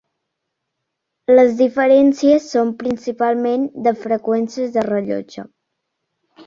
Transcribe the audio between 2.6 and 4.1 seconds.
principalment de